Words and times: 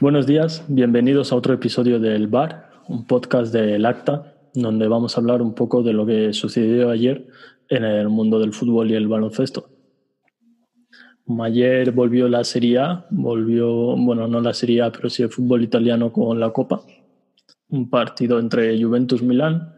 Buenos 0.00 0.26
días, 0.26 0.64
bienvenidos 0.66 1.30
a 1.30 1.36
otro 1.36 1.52
episodio 1.52 2.00
del 2.00 2.26
Bar, 2.26 2.70
un 2.88 3.06
podcast 3.06 3.52
del 3.52 3.84
Acta, 3.84 4.34
donde 4.54 4.88
vamos 4.88 5.14
a 5.14 5.20
hablar 5.20 5.42
un 5.42 5.54
poco 5.54 5.82
de 5.82 5.92
lo 5.92 6.06
que 6.06 6.32
sucedió 6.32 6.88
ayer 6.88 7.26
en 7.68 7.84
el 7.84 8.08
mundo 8.08 8.38
del 8.38 8.54
fútbol 8.54 8.90
y 8.90 8.94
el 8.94 9.08
baloncesto. 9.08 9.68
Ayer 11.42 11.90
volvió 11.90 12.30
la 12.30 12.44
Serie 12.44 12.78
A, 12.78 13.06
volvió, 13.10 13.94
bueno, 13.94 14.26
no 14.26 14.40
la 14.40 14.54
Serie 14.54 14.80
A, 14.80 14.90
pero 14.90 15.10
sí 15.10 15.22
el 15.22 15.28
fútbol 15.28 15.64
italiano 15.64 16.10
con 16.10 16.40
la 16.40 16.48
Copa. 16.50 16.80
Un 17.68 17.90
partido 17.90 18.38
entre 18.38 18.82
Juventus 18.82 19.22
Milán 19.22 19.74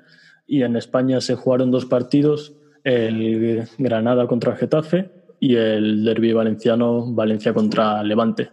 y 0.47 0.63
en 0.63 0.77
España 0.77 1.21
se 1.21 1.35
jugaron 1.35 1.73
dos 1.73 1.87
partidos, 1.87 2.55
el 2.85 3.67
Granada 3.77 4.29
contra 4.29 4.55
Getafe 4.55 5.11
y 5.41 5.57
el 5.57 6.05
derby 6.05 6.33
valenciano 6.33 7.13
Valencia 7.13 7.53
contra 7.53 8.05
Levante. 8.05 8.51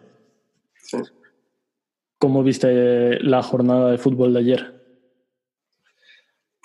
Sí. 0.73 0.97
¿Cómo 2.19 2.43
viste 2.43 3.17
la 3.21 3.41
jornada 3.41 3.91
de 3.91 3.97
fútbol 3.97 4.33
de 4.33 4.39
ayer? 4.39 4.81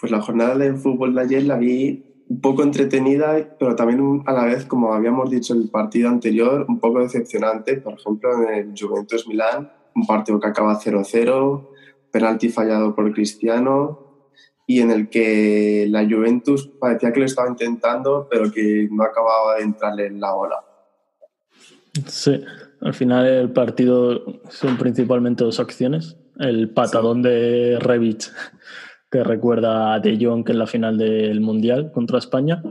Pues 0.01 0.11
la 0.11 0.21
jornada 0.21 0.57
de 0.57 0.75
fútbol 0.75 1.15
de 1.15 1.21
ayer 1.21 1.45
la 1.45 1.57
vi 1.57 2.25
un 2.29 2.41
poco 2.41 2.65
entretenida, 2.65 3.57
pero 3.57 3.77
también 3.77 4.25
a 4.27 4.33
la 4.33 4.47
vez, 4.47 4.65
como 4.65 4.93
habíamos 4.93 5.31
dicho 5.31 5.55
en 5.55 5.63
el 5.63 5.71
partido 5.71 6.09
anterior, 6.09 6.67
un 6.69 6.81
poco 6.81 6.99
decepcionante. 6.99 7.77
Por 7.77 7.95
ejemplo, 7.95 8.31
en 8.43 8.55
el 8.55 8.75
Juventus 8.77 9.29
Milán, 9.29 9.71
un 9.95 10.07
partido 10.07 10.41
que 10.41 10.49
acaba 10.49 10.77
0-0, 10.77 11.69
penalti 12.11 12.49
fallado 12.49 12.93
por 12.95 13.13
Cristiano, 13.13 14.01
y 14.67 14.81
en 14.81 14.91
el 14.91 15.09
que 15.09 15.87
la 15.89 16.05
Juventus 16.05 16.67
parecía 16.67 17.13
que 17.13 17.21
lo 17.21 17.27
estaba 17.27 17.49
intentando, 17.49 18.27
pero 18.29 18.51
que 18.51 18.89
no 18.91 19.05
acababa 19.05 19.57
de 19.57 19.63
entrarle 19.63 20.07
en 20.07 20.21
la 20.21 20.35
ola. 20.35 20.65
Sí, 22.07 22.43
al 22.85 22.93
final 22.93 23.27
el 23.27 23.51
partido 23.51 24.43
son 24.51 24.77
principalmente 24.77 25.43
dos 25.43 25.59
acciones. 25.59 26.19
El 26.39 26.69
patadón 26.69 27.23
de 27.23 27.79
Revich, 27.81 28.31
que 29.11 29.25
recuerda 29.25 29.95
a 29.95 30.01
De 30.01 30.19
Jong 30.21 30.49
en 30.51 30.59
la 30.59 30.67
final 30.67 30.99
del 30.99 31.41
Mundial 31.41 31.91
contra 31.93 32.19
España. 32.19 32.63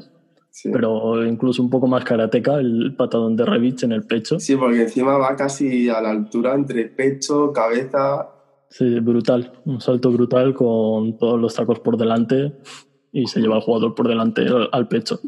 Pero 0.71 1.25
incluso 1.25 1.63
un 1.63 1.71
poco 1.71 1.87
más 1.87 2.03
karateca, 2.03 2.59
el 2.59 2.95
patadón 2.95 3.35
de 3.35 3.43
Revich 3.43 3.83
en 3.83 3.91
el 3.91 4.03
pecho. 4.03 4.39
Sí, 4.39 4.55
porque 4.55 4.83
encima 4.83 5.17
va 5.17 5.35
casi 5.35 5.89
a 5.89 5.99
la 5.99 6.11
altura 6.11 6.53
entre 6.53 6.85
pecho, 6.85 7.51
cabeza. 7.51 8.29
Sí, 8.69 8.99
brutal. 8.99 9.51
Un 9.65 9.81
salto 9.81 10.11
brutal 10.11 10.53
con 10.53 11.17
todos 11.17 11.41
los 11.41 11.55
tacos 11.55 11.79
por 11.79 11.97
delante 11.97 12.53
y 13.11 13.25
se 13.25 13.39
lleva 13.39 13.55
al 13.55 13.61
jugador 13.61 13.95
por 13.95 14.07
delante 14.07 14.45
al 14.71 14.87
pecho. 14.87 15.19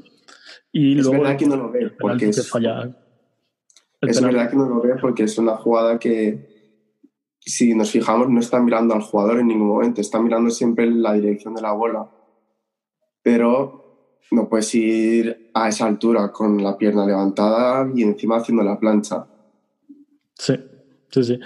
Y 0.72 1.00
es 1.00 1.10
verdad 1.10 1.38
que 1.38 1.48
no 1.48 1.56
lo 1.56 1.72
ve, 1.72 1.90
porque 2.00 2.30
es, 2.30 2.48
falla 2.48 2.96
es 4.08 4.22
verdad 4.22 4.50
que 4.50 4.56
no 4.56 4.68
lo 4.68 4.82
ve 4.82 4.96
porque 5.00 5.24
es 5.24 5.38
una 5.38 5.56
jugada 5.58 6.00
que, 6.00 6.56
si 7.40 7.76
nos 7.76 7.92
fijamos, 7.92 8.30
no 8.30 8.40
está 8.40 8.60
mirando 8.60 8.94
al 8.94 9.02
jugador 9.02 9.40
en 9.40 9.48
ningún 9.48 9.68
momento, 9.68 10.02
está 10.02 10.20
mirando 10.20 10.50
siempre 10.50 10.90
la 10.90 11.14
dirección 11.14 11.54
de 11.54 11.62
la 11.62 11.74
bola. 11.74 12.10
Pero 13.22 13.86
no 14.32 14.50
puedes 14.50 14.74
ir 14.74 15.52
a 15.54 15.70
esa 15.70 15.86
altura 15.86 16.32
con 16.32 16.62
la 16.64 16.78
pierna 16.78 17.06
levantada 17.06 17.90
y 17.94 18.04
encima 18.04 18.38
haciendo 18.38 18.64
la 18.64 18.80
plancha. 18.80 19.28
Sí, 20.34 20.56
sí, 21.10 21.24
sí. 21.24 21.40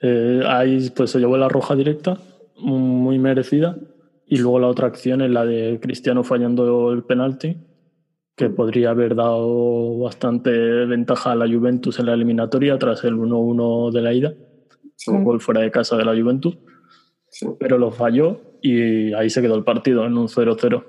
Eh, 0.00 0.42
ahí 0.46 0.90
pues 0.90 1.10
se 1.10 1.18
llevó 1.18 1.36
la 1.36 1.48
roja 1.48 1.74
directa, 1.74 2.18
muy 2.58 3.18
merecida. 3.18 3.76
Y 4.26 4.38
luego 4.38 4.60
la 4.60 4.68
otra 4.68 4.86
acción 4.86 5.20
es 5.20 5.30
la 5.30 5.44
de 5.44 5.78
Cristiano 5.82 6.24
fallando 6.24 6.92
el 6.92 7.02
penalti, 7.02 7.56
que 8.42 8.50
podría 8.50 8.90
haber 8.90 9.14
dado 9.14 9.98
bastante 9.98 10.50
ventaja 10.50 11.30
a 11.30 11.36
la 11.36 11.46
Juventus 11.46 12.00
en 12.00 12.06
la 12.06 12.14
eliminatoria 12.14 12.76
tras 12.76 13.04
el 13.04 13.14
1-1 13.14 13.92
de 13.92 14.02
la 14.02 14.12
ida, 14.12 14.34
con 15.06 15.22
gol 15.22 15.40
fuera 15.40 15.60
de 15.60 15.70
casa 15.70 15.96
de 15.96 16.04
la 16.04 16.20
Juventus, 16.20 16.58
pero 17.60 17.78
lo 17.78 17.92
falló 17.92 18.40
y 18.60 19.12
ahí 19.12 19.30
se 19.30 19.40
quedó 19.42 19.54
el 19.54 19.62
partido 19.62 20.04
en 20.06 20.18
un 20.18 20.26
0-0. 20.26 20.84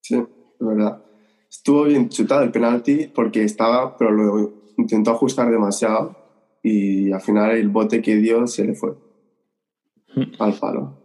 Sí, 0.00 0.16
es 0.16 0.66
verdad. 0.66 1.04
Estuvo 1.48 1.84
bien 1.84 2.08
chutado 2.08 2.42
el 2.42 2.50
penalti 2.50 3.12
porque 3.14 3.44
estaba, 3.44 3.96
pero 3.96 4.10
lo 4.10 4.52
intentó 4.76 5.12
ajustar 5.12 5.48
demasiado 5.48 6.16
y 6.64 7.12
al 7.12 7.20
final 7.20 7.52
el 7.52 7.68
bote 7.68 8.02
que 8.02 8.16
dio 8.16 8.44
se 8.48 8.64
le 8.64 8.74
fue 8.74 8.90
mm. 10.16 10.42
al 10.42 10.52
palo. 10.54 10.98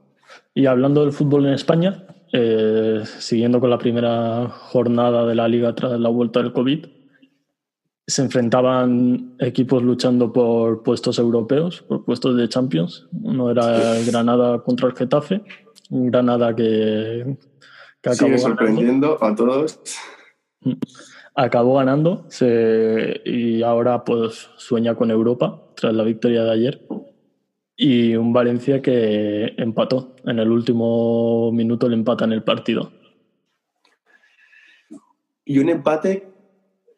Y 0.56 0.66
hablando 0.66 1.02
del 1.02 1.12
fútbol 1.12 1.46
en 1.46 1.54
España, 1.54 2.08
eh, 2.34 3.04
siguiendo 3.20 3.60
con 3.60 3.70
la 3.70 3.78
primera 3.78 4.48
jornada 4.50 5.26
de 5.26 5.36
la 5.36 5.48
liga 5.48 5.76
tras 5.76 6.00
la 6.00 6.10
vuelta 6.10 6.42
del 6.42 6.54
COVID, 6.54 6.86
se 8.08 8.22
enfrentaban 8.22 9.36
equipos 9.40 9.84
luchando 9.84 10.32
por 10.32 10.84
puestos 10.84 11.20
europeos, 11.20 11.82
por 11.82 12.04
puestos 12.04 12.36
de 12.38 12.50
Champions. 12.50 13.08
Uno 13.12 13.52
era 13.52 14.00
Granada 14.06 14.60
contra 14.64 14.88
el 14.88 14.96
Getafe, 14.96 15.44
Granada 15.90 16.56
que, 16.56 17.38
que 18.02 18.10
acabó 18.10 18.30
Sigue 18.30 18.38
sorprendiendo 18.38 19.24
a 19.24 19.36
todos. 19.36 19.80
Acabó 21.36 21.76
ganando 21.76 22.28
y 23.26 23.62
ahora 23.64 24.04
pues 24.04 24.50
sueña 24.58 24.96
con 24.96 25.12
Europa 25.12 25.64
tras 25.76 25.94
la 25.94 26.04
victoria 26.04 26.44
de 26.44 26.52
ayer 26.52 26.88
y 27.84 28.16
un 28.16 28.32
Valencia 28.32 28.80
que 28.80 29.56
empató. 29.58 30.16
En 30.24 30.38
el 30.38 30.52
último 30.52 31.52
minuto 31.52 31.90
le 31.90 31.96
empata 31.96 32.26
en 32.26 32.32
el 32.32 32.44
partido. 32.44 32.92
Y 35.44 35.58
un 35.58 35.68
empate 35.68 36.28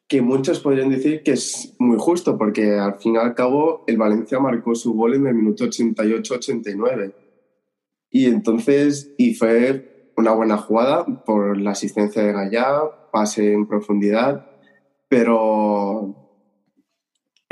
que 0.09 0.21
muchos 0.21 0.59
podrían 0.59 0.89
decir 0.89 1.23
que 1.23 1.31
es 1.31 1.73
muy 1.79 1.95
justo, 1.97 2.37
porque 2.37 2.73
al 2.77 2.95
fin 2.95 3.15
y 3.15 3.17
al 3.17 3.33
cabo 3.33 3.85
el 3.87 3.95
Valencia 3.95 4.41
marcó 4.41 4.75
su 4.75 4.93
gol 4.93 5.13
en 5.13 5.25
el 5.27 5.35
minuto 5.35 5.63
88-89. 5.63 7.13
Y 8.09 8.25
entonces, 8.25 9.13
y 9.17 9.35
fue 9.35 10.11
una 10.17 10.33
buena 10.33 10.57
jugada 10.57 11.05
por 11.23 11.57
la 11.61 11.71
asistencia 11.71 12.23
de 12.23 12.33
Gallá, 12.33 12.81
pase 13.09 13.53
en 13.53 13.67
profundidad, 13.67 14.51
pero 15.07 16.22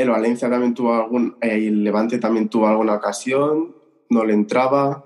el 0.01 0.09
Valencia 0.09 0.50
también 0.50 0.73
tuvo 0.73 0.94
algún, 0.94 1.38
eh, 1.41 1.67
el 1.67 1.84
Levante 1.84 2.17
también 2.19 2.50
tuvo 2.50 2.67
alguna 2.67 2.95
ocasión, 2.95 3.75
no 4.09 4.25
le 4.25 4.34
entraba. 4.34 5.06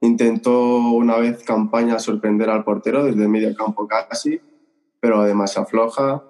Intentó 0.00 0.78
una 0.92 1.16
vez 1.16 1.42
campaña 1.42 1.98
sorprender 1.98 2.50
al 2.50 2.64
portero 2.64 3.04
desde 3.04 3.26
medio 3.26 3.54
campo 3.54 3.88
casi, 3.88 4.40
pero 5.00 5.20
además 5.20 5.52
se 5.52 5.60
afloja. 5.60 6.22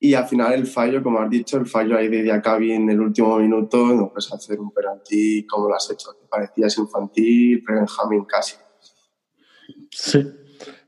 Y 0.00 0.14
al 0.14 0.26
final 0.26 0.52
el 0.52 0.66
fallo, 0.66 1.02
como 1.02 1.20
has 1.20 1.30
dicho, 1.30 1.56
el 1.56 1.66
fallo 1.66 1.96
ahí 1.96 2.08
de 2.08 2.22
Diacabi 2.22 2.72
en 2.72 2.90
el 2.90 3.00
último 3.00 3.38
minuto, 3.38 3.86
no 3.94 4.10
puedes 4.10 4.32
hacer 4.32 4.60
un 4.60 4.70
penalti 4.70 5.46
como 5.46 5.68
lo 5.68 5.74
has 5.74 5.90
hecho, 5.90 6.10
que 6.20 6.26
parecías 6.26 6.76
infantil, 6.78 7.62
Benjamín 7.66 8.24
casi. 8.24 8.56
Sí, 9.90 10.26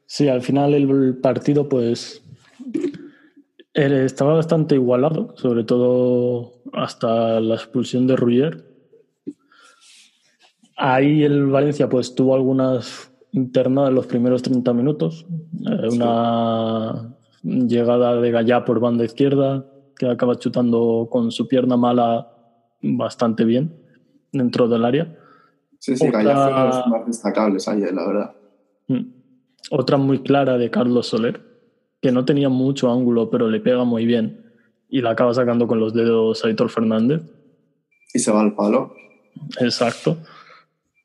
sí, 0.05 0.29
al 0.29 0.43
final 0.43 0.75
el 0.75 1.19
partido 1.19 1.69
pues 1.69 2.26
estaba 3.77 4.35
bastante 4.35 4.75
igualado, 4.75 5.35
sobre 5.37 5.65
todo 5.65 6.63
hasta 6.73 7.41
la 7.41 7.55
expulsión 7.57 8.07
de 8.07 8.17
Ruyer. 8.17 8.65
Ahí 10.77 11.23
el 11.25 11.47
Valencia 11.47 11.89
pues 11.89 12.15
tuvo 12.15 12.35
algunas 12.35 13.13
internas 13.33 13.91
en 13.91 13.95
los 13.95 14.07
primeros 14.07 14.43
30 14.43 14.73
minutos. 14.73 15.27
Eh, 15.67 15.89
una 15.93 17.15
llegada 17.43 18.19
de 18.21 18.31
Gallá 18.31 18.65
por 18.65 18.81
banda 18.81 19.05
izquierda, 19.05 19.67
que 19.99 20.09
acaba 20.09 20.37
chutando 20.37 21.09
con 21.11 21.31
su 21.31 21.47
pierna 21.47 21.77
mala 21.77 22.33
bastante 22.83 23.45
bien 23.45 23.75
dentro 24.33 24.69
del 24.69 24.85
área. 24.85 25.19
Sí, 25.79 25.97
sí, 25.97 26.09
Gallá 26.09 26.35
fue 26.35 26.67
los 26.67 26.87
más 26.89 27.07
destacables 27.07 27.69
ayer, 27.69 27.93
la 27.93 28.07
verdad. 28.07 28.35
Mm. 28.89 29.13
Otra 29.71 29.99
muy 29.99 30.23
clara 30.23 30.57
de 30.57 30.71
Carlos 30.71 31.09
Soler, 31.09 31.56
que 32.07 32.13
no 32.13 32.25
tenía 32.25 32.49
mucho 32.49 32.89
ángulo, 32.89 33.31
pero 33.31 33.51
le 33.51 33.59
pega 33.59 33.83
muy 33.83 34.07
bien 34.07 34.55
y 34.89 35.01
la 35.01 35.11
acaba 35.11 35.35
sacando 35.35 35.67
con 35.67 35.81
los 35.81 35.93
dedos 35.93 36.45
Aitor 36.45 36.71
Fernández. 36.71 37.21
Y 38.15 38.21
se 38.21 38.31
va 38.31 38.43
al 38.43 38.55
palo. 38.55 38.95
Exacto. 39.59 40.19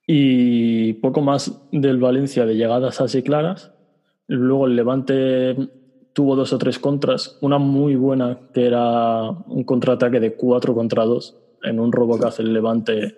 Y 0.05 0.93
poco 0.93 1.21
más 1.21 1.59
del 1.71 1.97
Valencia 1.97 2.45
de 2.45 2.55
llegadas 2.55 3.01
así 3.01 3.23
claras. 3.23 3.73
Luego 4.27 4.67
el 4.67 4.75
Levante 4.75 5.55
tuvo 6.13 6.35
dos 6.35 6.53
o 6.53 6.59
tres 6.59 6.77
contras. 6.77 7.39
Una 7.41 7.57
muy 7.57 7.95
buena, 7.95 8.37
que 8.53 8.67
era 8.67 9.27
un 9.27 9.63
contraataque 9.63 10.19
de 10.19 10.35
cuatro 10.35 10.75
contra 10.75 11.03
dos. 11.05 11.35
En 11.63 11.79
un 11.79 11.91
robo 11.91 12.19
que 12.19 12.27
hace 12.27 12.43
el 12.43 12.53
Levante, 12.53 13.17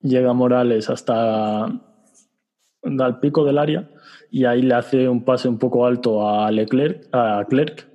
llega 0.00 0.32
Morales 0.32 0.90
hasta 0.90 1.66
al 1.66 3.20
pico 3.20 3.44
del 3.44 3.58
área 3.58 3.93
y 4.34 4.46
ahí 4.46 4.62
le 4.62 4.74
hace 4.74 5.08
un 5.08 5.24
pase 5.24 5.48
un 5.48 5.58
poco 5.58 5.86
alto 5.86 6.28
a 6.28 6.50
Leclerc, 6.50 7.06
a 7.12 7.46
Clerc 7.48 7.88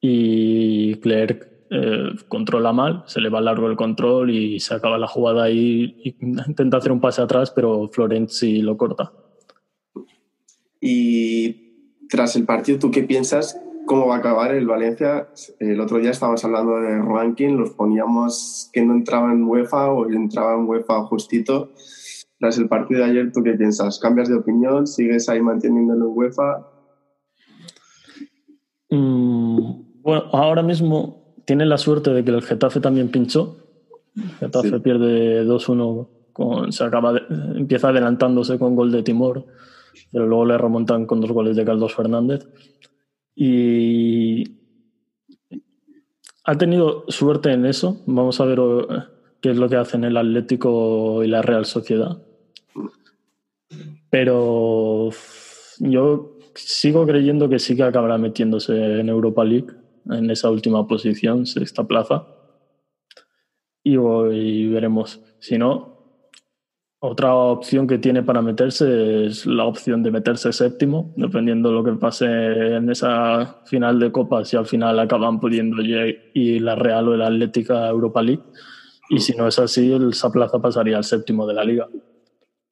y 0.00 0.96
Clerc 0.96 1.48
eh, 1.70 2.16
controla 2.26 2.72
mal, 2.72 3.04
se 3.06 3.20
le 3.20 3.28
va 3.28 3.40
largo 3.40 3.68
el 3.68 3.76
control 3.76 4.28
y 4.30 4.58
se 4.58 4.74
acaba 4.74 4.98
la 4.98 5.06
jugada 5.06 5.48
y, 5.50 6.16
intenta 6.20 6.78
hacer 6.78 6.90
un 6.90 7.00
pase 7.00 7.22
atrás, 7.22 7.52
pero 7.52 7.86
Florenzi 7.92 8.60
lo 8.60 8.76
corta. 8.76 9.12
Y 10.80 12.08
tras 12.08 12.34
el 12.34 12.44
partido, 12.44 12.80
¿tú 12.80 12.90
qué 12.90 13.04
piensas 13.04 13.56
cómo 13.86 14.08
va 14.08 14.16
a 14.16 14.18
acabar 14.18 14.54
el 14.56 14.66
Valencia. 14.66 15.28
El 15.60 15.80
otro 15.80 15.98
día 15.98 16.10
estábamos 16.10 16.44
hablando 16.44 16.80
de 16.80 17.00
ranking, 17.00 17.56
los 17.56 17.70
poníamos 17.70 18.68
que 18.72 18.84
no 18.84 18.94
entraba 18.94 19.32
en 19.32 19.44
UEFA 19.44 19.92
o 19.92 20.10
entraba 20.10 20.54
en 20.54 20.66
UEFA 20.66 21.04
justito. 21.04 21.70
Tras 22.38 22.58
el 22.58 22.68
partido 22.68 23.00
de 23.00 23.10
ayer, 23.10 23.32
¿tú 23.32 23.42
qué 23.42 23.52
piensas? 23.52 23.98
¿Cambias 23.98 24.28
de 24.28 24.36
opinión? 24.36 24.86
¿Sigues 24.86 25.28
ahí 25.28 25.40
manteniéndolo 25.40 26.06
en 26.06 26.16
UEFA? 26.16 26.68
Mm, 28.90 30.02
bueno, 30.02 30.24
ahora 30.32 30.62
mismo 30.62 31.34
tiene 31.44 31.66
la 31.66 31.78
suerte 31.78 32.12
de 32.12 32.24
que 32.24 32.30
el 32.30 32.42
Getafe 32.42 32.80
también 32.80 33.10
pinchó. 33.10 33.56
El 34.14 34.30
Getafe 34.38 34.80
pierde 34.80 35.44
2-1, 35.44 36.08
con, 36.32 36.72
se 36.72 36.84
acaba 36.84 37.18
empieza 37.56 37.88
adelantándose 37.88 38.58
con 38.58 38.76
gol 38.76 38.92
de 38.92 39.02
Timor, 39.02 39.46
pero 40.12 40.26
luego 40.26 40.46
le 40.46 40.58
remontan 40.58 41.06
con 41.06 41.20
dos 41.20 41.32
goles 41.32 41.56
de 41.56 41.64
Carlos 41.64 41.94
Fernández. 41.94 42.46
Y 43.34 44.58
ha 46.44 46.56
tenido 46.56 47.04
suerte 47.08 47.52
en 47.52 47.66
eso. 47.66 48.02
Vamos 48.06 48.40
a 48.40 48.44
ver 48.44 48.58
eh, 48.58 49.02
qué 49.40 49.50
es 49.50 49.56
lo 49.56 49.68
que 49.68 49.76
hacen 49.76 50.04
el 50.04 50.16
Atlético 50.16 51.22
y 51.24 51.28
la 51.28 51.42
Real 51.42 51.64
Sociedad. 51.64 52.22
Pero 54.10 55.10
yo 55.78 56.38
sigo 56.54 57.06
creyendo 57.06 57.48
que 57.48 57.58
sí 57.58 57.76
que 57.76 57.82
acabará 57.82 58.18
metiéndose 58.18 59.00
en 59.00 59.08
Europa 59.08 59.44
League, 59.44 59.68
en 60.10 60.30
esa 60.30 60.50
última 60.50 60.86
posición, 60.86 61.46
sexta 61.46 61.84
plaza. 61.84 62.26
Y, 63.82 63.96
y 63.96 64.68
veremos. 64.68 65.20
Si 65.40 65.56
no, 65.56 65.98
otra 67.00 67.32
opción 67.32 67.86
que 67.86 67.98
tiene 67.98 68.24
para 68.24 68.42
meterse 68.42 69.26
es 69.26 69.46
la 69.46 69.64
opción 69.64 70.02
de 70.02 70.10
meterse 70.10 70.52
séptimo, 70.52 71.12
dependiendo 71.16 71.68
de 71.68 71.74
lo 71.76 71.84
que 71.84 71.92
pase 71.92 72.26
en 72.26 72.90
esa 72.90 73.62
final 73.66 74.00
de 74.00 74.10
Copa, 74.10 74.44
si 74.44 74.56
al 74.56 74.66
final 74.66 74.98
acaban 74.98 75.38
pudiendo 75.38 75.80
ir 75.80 76.62
la 76.62 76.74
Real 76.74 77.08
o 77.08 77.16
la 77.16 77.28
Atlética 77.28 77.88
Europa 77.88 78.20
League. 78.20 78.42
Y 79.10 79.20
si 79.20 79.36
no 79.36 79.46
es 79.46 79.60
así, 79.60 79.92
esa 80.10 80.30
plaza 80.30 80.58
pasaría 80.58 80.96
al 80.96 81.04
séptimo 81.04 81.46
de 81.46 81.54
la 81.54 81.64
liga. 81.64 81.86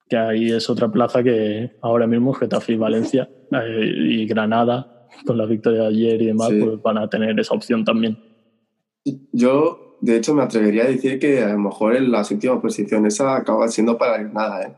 Que 0.08 0.17
ahí 0.17 0.53
es 0.53 0.70
otra 0.70 0.88
plaza 0.88 1.23
que 1.23 1.76
ahora 1.82 2.06
mismo 2.06 2.32
Getafe 2.32 2.75
y 2.75 2.76
Valencia 2.76 3.29
eh, 3.50 3.93
y 4.08 4.26
Granada, 4.26 5.08
con 5.26 5.37
la 5.37 5.47
victoria 5.47 5.82
de 5.82 5.88
ayer 5.88 6.23
y 6.23 6.26
demás, 6.26 6.49
pues 6.49 6.82
van 6.82 6.99
a 6.99 7.08
tener 7.08 7.38
esa 7.41 7.55
opción 7.55 7.85
también. 7.85 8.19
Yo 9.32 9.87
de 10.00 10.17
hecho, 10.17 10.35
me 10.35 10.43
atrevería 10.43 10.85
a 10.85 10.88
decir 10.88 11.19
que 11.19 11.43
a 11.43 11.53
lo 11.53 11.58
mejor 11.58 11.97
en 11.97 12.11
la 12.11 12.25
séptima 12.25 12.61
posición 12.61 13.06
esa 13.06 13.37
acaba 13.37 13.69
siendo 13.69 13.97
para 13.97 14.23
nada, 14.23 14.62
¿eh? 14.62 14.76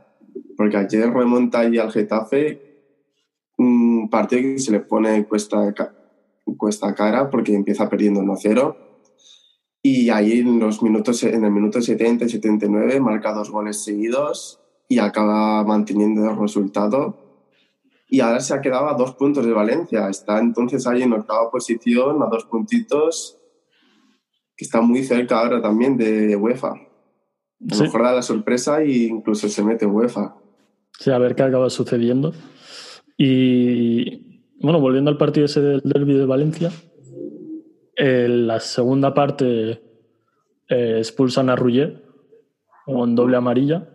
Porque 0.57 0.77
ayer 0.77 1.11
remonta 1.11 1.61
allí 1.61 1.79
al 1.79 1.93
Getafe 1.93 2.67
un 3.57 4.09
partido 4.09 4.43
que 4.43 4.59
se 4.59 4.73
le 4.73 4.81
pone 4.81 5.25
cuesta, 5.27 5.75
cuesta 6.57 6.95
cara 6.95 7.29
porque 7.31 7.55
empieza 7.55 7.89
perdiendo 7.89 8.21
1-0. 8.21 8.77
Y 9.83 10.11
ahí 10.11 10.41
en, 10.41 10.59
los 10.61 10.83
minutos, 10.83 11.23
en 11.25 11.45
el 11.45 11.51
minuto 11.51 11.81
70 11.81 12.25
y 12.25 12.29
79 12.29 13.01
marca 13.01 13.33
dos 13.33 13.51
goles 13.51 13.83
seguidos 13.85 14.61
y 14.89 14.99
acaba 14.99 15.63
manteniendo 15.65 16.31
el 16.31 16.39
resultado. 16.39 17.17
Y 18.09 18.21
ahora 18.21 18.41
se 18.41 18.55
ha 18.55 18.61
quedado 18.61 18.89
a 18.89 18.95
dos 18.95 19.15
puntos 19.15 19.45
de 19.45 19.53
Valencia. 19.53 20.09
Está 20.09 20.39
entonces 20.39 20.87
ahí 20.87 21.03
en 21.03 21.13
octava 21.13 21.51
posición, 21.51 22.23
a 22.23 22.27
dos 22.27 22.45
puntitos 22.47 23.39
que 24.57 24.65
está 24.65 24.81
muy 24.81 25.05
cerca 25.05 25.39
ahora 25.39 25.63
también 25.63 25.97
de 25.97 26.35
UEFA. 26.35 26.71
A 26.71 27.75
lo 27.75 27.81
mejor 27.81 28.03
da 28.03 28.13
la 28.13 28.23
sorpresa 28.23 28.83
e 28.83 29.07
incluso 29.07 29.49
se 29.49 29.63
mete 29.63 29.87
UEFA. 29.87 30.37
Sí, 30.99 31.11
a 31.11 31.19
ver 31.19 31.37
qué 31.37 31.45
acaba 31.45 31.71
sucediendo. 31.71 32.33
Y 33.17 34.43
bueno, 34.61 34.81
volviendo 34.81 35.11
al 35.11 35.19
partido 35.19 35.47
ese 35.47 35.61
del 35.61 35.81
derby 35.85 36.15
de 36.15 36.27
Valencia, 36.27 36.71
en 37.95 38.47
la 38.47 38.59
segunda 38.59 39.15
parte 39.15 39.83
eh, 40.69 40.99
expulsan 40.99 41.51
a 41.51 41.57
Rugger 41.57 42.05
con 42.85 43.15
doble 43.15 43.37
amarilla. 43.37 43.89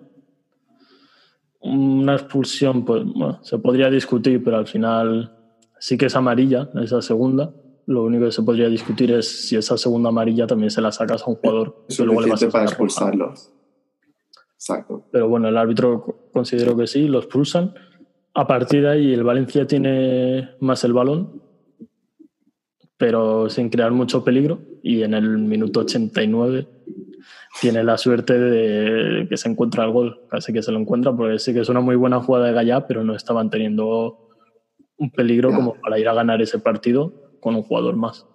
Una 1.64 2.16
expulsión, 2.16 2.84
pues 2.84 3.04
bueno, 3.06 3.40
se 3.44 3.58
podría 3.58 3.90
discutir, 3.90 4.44
pero 4.44 4.58
al 4.58 4.68
final 4.68 5.34
sí 5.80 5.98
que 5.98 6.08
es 6.08 6.16
amarilla, 6.16 6.70
esa 6.82 7.02
segunda. 7.02 7.54
Lo 7.86 8.04
único 8.04 8.26
que 8.26 8.32
se 8.32 8.44
podría 8.44 8.70
discutir 8.70 9.12
es 9.12 9.48
si 9.48 9.56
esa 9.56 9.78
segunda 9.78 10.10
amarilla 10.10 10.48
también 10.48 10.72
se 10.72 10.82
la 10.82 10.92
sacas 10.92 11.24
a 11.24 11.30
un 11.30 11.36
jugador. 11.36 11.84
Es 11.90 12.00
luego 12.00 12.22
le 12.22 12.30
vas 12.30 12.44
a 12.44 12.50
para 12.50 12.66
expulsarlo. 12.66 13.34
Exacto. 14.54 15.06
Pero 15.12 15.28
bueno, 15.28 15.50
el 15.50 15.58
árbitro 15.58 16.30
considero 16.32 16.76
que 16.78 16.88
sí, 16.88 17.08
lo 17.08 17.20
expulsan. 17.20 17.74
A 18.34 18.48
partir 18.48 18.84
de 18.84 18.90
ahí, 18.90 19.14
el 19.14 19.24
Valencia 19.24 19.68
tiene 19.68 20.52
más 20.60 20.84
el 20.86 20.94
balón, 20.94 21.42
pero 22.98 23.50
sin 23.50 23.70
crear 23.70 23.92
mucho 23.92 24.24
peligro. 24.24 24.60
Y 24.82 25.04
en 25.04 25.14
el 25.14 25.38
minuto 25.40 25.82
89 25.82 26.68
tiene 27.62 27.84
la 27.84 27.98
suerte 27.98 28.38
de 28.38 29.28
que 29.28 29.38
se 29.38 29.50
encuentra 29.50 29.86
el 29.86 29.92
gol. 29.92 30.22
Casi 30.30 30.54
que 30.54 30.64
se 30.64 30.72
lo 30.72 30.80
encuentra, 30.80 31.16
porque 31.16 31.40
sí 31.40 31.54
que 31.54 31.62
es 31.62 31.70
una 31.70 31.82
muy 31.82 31.96
buena 31.96 32.22
jugada 32.22 32.48
de 32.48 32.54
Gallá, 32.54 32.88
pero 32.88 33.04
no 33.04 33.16
estaban 33.16 33.50
teniendo 33.50 34.30
un 34.98 35.12
peligro 35.12 35.54
como 35.54 35.76
para 35.76 36.00
ir 36.00 36.08
a 36.08 36.14
ganar 36.14 36.42
ese 36.42 36.60
partido 36.60 37.14
con 37.40 37.56
un 37.56 37.64
jugador 37.64 37.96
más. 37.96 38.26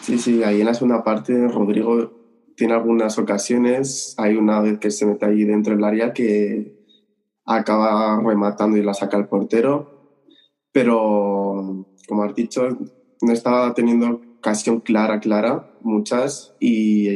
Sí, 0.00 0.18
sí, 0.18 0.42
ahí 0.42 0.60
en 0.60 0.66
la 0.66 0.74
segunda 0.74 1.02
parte 1.02 1.48
Rodrigo 1.48 2.20
tiene 2.56 2.74
algunas 2.74 3.18
ocasiones, 3.18 4.14
hay 4.18 4.36
una 4.36 4.60
vez 4.60 4.78
que 4.78 4.90
se 4.90 5.06
mete 5.06 5.26
ahí 5.26 5.44
dentro 5.44 5.74
del 5.74 5.84
área 5.84 6.12
que 6.12 6.78
acaba 7.46 8.20
rematando 8.22 8.76
y 8.76 8.82
la 8.82 8.94
saca 8.94 9.16
el 9.16 9.26
portero, 9.26 10.18
pero 10.70 11.86
como 12.06 12.24
has 12.24 12.34
dicho, 12.34 12.68
no 13.22 13.32
estaba 13.32 13.72
teniendo 13.74 14.20
ocasión 14.38 14.80
clara, 14.80 15.20
clara, 15.20 15.70
muchas, 15.80 16.54
y 16.60 17.08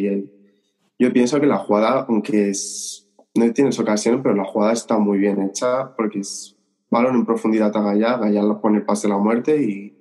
yo 1.05 1.13
pienso 1.13 1.41
que 1.41 1.47
la 1.47 1.59
jugada, 1.59 2.07
aunque 2.09 2.51
es, 2.51 3.09
no 3.35 3.53
tienes 3.53 3.79
ocasión, 3.79 4.23
pero 4.23 4.35
la 4.35 4.45
jugada 4.45 4.73
está 4.73 4.99
muy 4.99 5.19
bien 5.19 5.43
hecha 5.43 5.95
porque 5.97 6.21
es 6.21 6.57
balón 6.91 7.17
en 7.17 7.27
profundidad 7.27 7.77
a 7.77 7.81
Gallá, 7.81 8.17
Gallá 8.17 8.43
pone 8.61 8.79
el 8.79 8.85
pase 8.85 9.07
de 9.07 9.13
la 9.13 9.19
muerte 9.19 9.63
y 9.63 9.95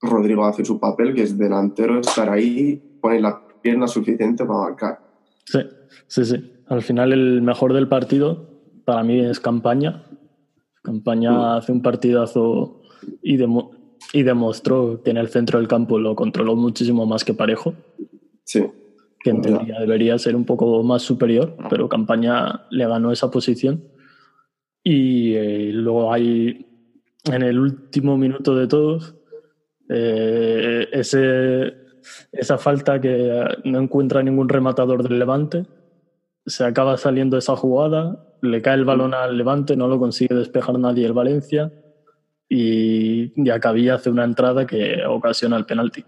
Rodrigo 0.00 0.46
hace 0.46 0.64
su 0.64 0.80
papel, 0.80 1.14
que 1.14 1.22
es 1.22 1.36
delantero, 1.36 2.00
estar 2.00 2.30
ahí, 2.30 2.98
pone 3.02 3.20
la 3.20 3.42
pierna 3.60 3.86
suficiente 3.86 4.46
para 4.46 4.60
marcar. 4.60 5.00
Sí, 5.44 5.60
sí, 6.06 6.24
sí. 6.24 6.52
Al 6.68 6.82
final 6.82 7.12
el 7.12 7.42
mejor 7.42 7.74
del 7.74 7.88
partido 7.88 8.48
para 8.84 9.02
mí 9.02 9.20
es 9.20 9.40
Campaña. 9.40 10.06
Campaña 10.82 11.32
mm. 11.32 11.42
hace 11.58 11.72
un 11.72 11.82
partidazo 11.82 12.80
y, 13.22 13.38
y 14.14 14.22
demostró 14.22 15.02
que 15.02 15.10
en 15.10 15.18
el 15.18 15.28
centro 15.28 15.58
del 15.58 15.68
campo 15.68 15.98
lo 15.98 16.14
controló 16.14 16.56
muchísimo 16.56 17.04
más 17.04 17.24
que 17.24 17.34
Parejo. 17.34 17.74
Sí. 18.44 18.64
Que 19.22 19.30
en 19.30 19.42
teoría 19.42 19.78
debería 19.78 20.18
ser 20.18 20.34
un 20.34 20.44
poco 20.44 20.82
más 20.82 21.02
superior, 21.02 21.56
pero 21.68 21.88
Campaña 21.88 22.66
le 22.70 22.86
ganó 22.86 23.12
esa 23.12 23.30
posición. 23.30 23.84
Y 24.82 25.34
eh, 25.34 25.70
luego 25.72 26.12
hay 26.12 26.66
en 27.30 27.42
el 27.42 27.58
último 27.58 28.16
minuto 28.16 28.56
de 28.56 28.66
todos 28.66 29.14
eh, 29.92 30.88
ese, 30.92 31.74
esa 32.30 32.58
falta 32.58 33.00
que 33.00 33.44
no 33.64 33.80
encuentra 33.80 34.22
ningún 34.22 34.48
rematador 34.48 35.02
del 35.02 35.18
Levante, 35.18 35.66
se 36.46 36.64
acaba 36.64 36.96
saliendo 36.96 37.36
esa 37.36 37.56
jugada, 37.56 38.24
le 38.40 38.62
cae 38.62 38.76
el 38.76 38.84
balón 38.84 39.14
al 39.14 39.36
Levante, 39.36 39.76
no 39.76 39.88
lo 39.88 39.98
consigue 39.98 40.34
despejar 40.34 40.78
nadie 40.78 41.06
el 41.06 41.12
Valencia 41.12 41.72
y 42.48 43.50
Acabía 43.50 43.94
hace 43.94 44.10
una 44.10 44.24
entrada 44.24 44.66
que 44.66 45.04
ocasiona 45.06 45.56
el 45.56 45.66
penalti. 45.66 46.04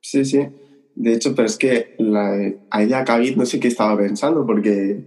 Sí, 0.00 0.24
sí. 0.24 0.46
De 0.96 1.12
hecho, 1.12 1.34
pero 1.34 1.46
es 1.46 1.56
que 1.56 1.94
la, 1.98 2.36
ahí 2.70 2.92
Acabí 2.92 3.36
no 3.36 3.46
sé 3.46 3.60
qué 3.60 3.68
estaba 3.68 3.96
pensando 3.96 4.44
porque 4.44 5.06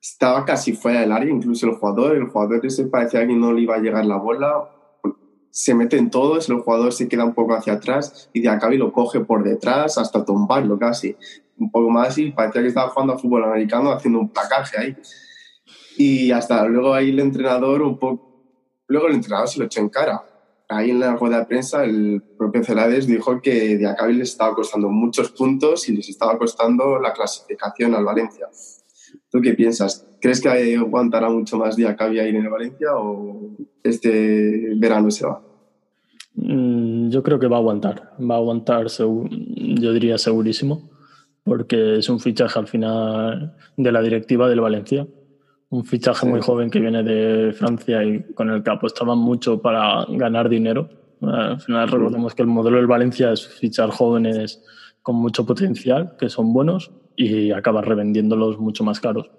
estaba 0.00 0.44
casi 0.44 0.72
fuera 0.72 1.00
del 1.00 1.12
área, 1.12 1.30
incluso 1.30 1.66
el 1.66 1.74
jugador, 1.74 2.16
el 2.16 2.28
jugador 2.28 2.64
ese 2.64 2.86
parecía 2.86 3.26
que 3.26 3.34
no 3.34 3.52
le 3.52 3.62
iba 3.62 3.74
a 3.74 3.80
llegar 3.80 4.06
la 4.06 4.16
bola 4.16 4.70
se 5.56 5.74
meten 5.74 6.10
todos, 6.10 6.50
el 6.50 6.60
jugador 6.60 6.92
se 6.92 7.08
queda 7.08 7.24
un 7.24 7.32
poco 7.32 7.54
hacia 7.54 7.72
atrás 7.72 8.28
y 8.34 8.42
de 8.42 8.50
acá 8.50 8.68
lo 8.68 8.92
coge 8.92 9.20
por 9.20 9.42
detrás 9.42 9.96
hasta 9.96 10.22
tumbarlo 10.22 10.78
casi. 10.78 11.16
Un 11.56 11.70
poco 11.70 11.88
más 11.88 12.18
y 12.18 12.30
parecía 12.30 12.60
que 12.60 12.68
estaba 12.68 12.90
jugando 12.90 13.14
a 13.14 13.18
fútbol 13.18 13.42
americano 13.42 13.90
haciendo 13.90 14.20
un 14.20 14.28
placaje 14.28 14.78
ahí. 14.78 14.96
Y 15.96 16.30
hasta 16.30 16.66
luego 16.66 16.92
ahí 16.92 17.08
el 17.08 17.20
entrenador 17.20 17.80
un 17.80 17.98
poco... 17.98 18.44
Luego 18.86 19.06
el 19.06 19.14
entrenador 19.14 19.48
se 19.48 19.58
lo 19.58 19.64
echó 19.64 19.80
en 19.80 19.88
cara. 19.88 20.26
Ahí 20.68 20.90
en 20.90 20.98
la 20.98 21.14
rueda 21.14 21.40
de 21.40 21.46
prensa 21.46 21.84
el 21.84 22.22
propio 22.36 22.64
Celades 22.64 23.06
dijo 23.06 23.40
que 23.40 23.78
de 23.78 23.94
les 24.12 24.30
estaba 24.30 24.54
costando 24.54 24.88
muchos 24.88 25.30
puntos 25.30 25.88
y 25.88 25.96
les 25.96 26.08
estaba 26.08 26.36
costando 26.38 26.98
la 26.98 27.12
clasificación 27.12 27.94
al 27.94 28.04
Valencia. 28.04 28.48
¿Tú 29.30 29.40
qué 29.40 29.54
piensas? 29.54 30.06
¿Crees 30.20 30.40
que 30.40 30.76
aguantará 30.76 31.28
mucho 31.30 31.56
más 31.56 31.76
día 31.76 31.94
Cavi 31.94 32.18
ir 32.18 32.34
en 32.34 32.44
el 32.44 32.48
Valencia 32.48 32.88
o 32.96 33.56
este 33.82 34.74
verano 34.76 35.10
se 35.10 35.26
va? 35.26 35.40
Mm, 36.34 37.10
yo 37.10 37.22
creo 37.22 37.38
que 37.38 37.46
va 37.46 37.56
a 37.56 37.60
aguantar. 37.60 38.12
Va 38.18 38.34
a 38.34 38.38
aguantar, 38.38 38.86
yo 38.88 39.92
diría 39.92 40.18
segurísimo, 40.18 40.90
porque 41.44 41.98
es 41.98 42.08
un 42.08 42.20
fichaje 42.20 42.58
al 42.58 42.66
final 42.66 43.56
de 43.76 43.92
la 43.92 44.02
directiva 44.02 44.48
del 44.48 44.60
Valencia. 44.60 45.06
Un 45.68 45.84
fichaje 45.84 46.26
muy 46.26 46.40
joven 46.40 46.70
que 46.70 46.78
viene 46.78 47.02
de 47.02 47.52
Francia 47.52 48.02
y 48.04 48.32
con 48.34 48.50
el 48.50 48.62
que 48.62 48.70
apostaban 48.70 49.18
mucho 49.18 49.60
para 49.60 50.06
ganar 50.08 50.48
dinero 50.48 50.88
Al 51.20 51.60
final 51.60 51.88
recordemos 51.88 52.34
que 52.34 52.42
el 52.42 52.48
modelo 52.48 52.76
del 52.76 52.86
Valencia 52.86 53.32
es 53.32 53.46
fichar 53.46 53.90
jóvenes 53.90 54.62
con 55.02 55.16
mucho 55.16 55.46
potencial, 55.46 56.16
que 56.18 56.28
son 56.28 56.52
buenos, 56.52 56.90
y 57.16 57.52
acabas 57.52 57.84
revendiéndolos 57.84 58.58
mucho 58.58 58.84
más 58.84 59.00
caros. 59.00 59.30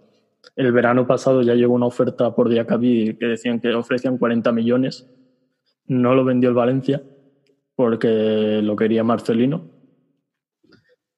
El 0.56 0.72
verano 0.72 1.06
pasado 1.06 1.42
ya 1.42 1.56
llegó 1.56 1.74
una 1.74 1.86
oferta 1.86 2.34
por 2.34 2.50
Diacabí 2.50 3.18
que 3.18 3.26
decían 3.26 3.60
que 3.60 3.74
ofrecían 3.74 4.18
40 4.18 4.52
millones. 4.52 5.10
No 5.86 6.16
lo 6.16 6.24
vendió 6.24 6.50
el 6.50 6.56
Valencia 6.56 7.04
porque 7.76 8.62
lo 8.64 8.76
quería 8.76 9.04
Marcelino. 9.04 9.70